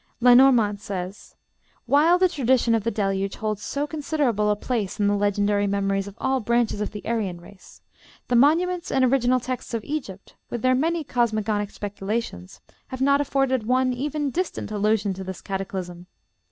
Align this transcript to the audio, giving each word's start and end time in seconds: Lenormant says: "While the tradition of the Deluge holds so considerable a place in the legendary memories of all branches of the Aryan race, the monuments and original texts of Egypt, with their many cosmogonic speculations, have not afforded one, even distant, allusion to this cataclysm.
Lenormant 0.19 0.79
says: 0.81 1.35
"While 1.85 2.17
the 2.17 2.27
tradition 2.27 2.73
of 2.73 2.83
the 2.83 2.89
Deluge 2.89 3.35
holds 3.35 3.61
so 3.61 3.85
considerable 3.85 4.49
a 4.49 4.55
place 4.55 4.99
in 4.99 5.05
the 5.05 5.13
legendary 5.13 5.67
memories 5.67 6.07
of 6.07 6.15
all 6.19 6.39
branches 6.39 6.81
of 6.81 6.89
the 6.89 7.03
Aryan 7.05 7.39
race, 7.39 7.81
the 8.27 8.35
monuments 8.35 8.89
and 8.91 9.05
original 9.05 9.39
texts 9.39 9.75
of 9.75 9.83
Egypt, 9.83 10.35
with 10.49 10.63
their 10.63 10.73
many 10.73 11.03
cosmogonic 11.03 11.69
speculations, 11.69 12.61
have 12.87 12.99
not 12.99 13.21
afforded 13.21 13.67
one, 13.67 13.93
even 13.93 14.31
distant, 14.31 14.71
allusion 14.71 15.13
to 15.13 15.23
this 15.23 15.39
cataclysm. 15.39 16.07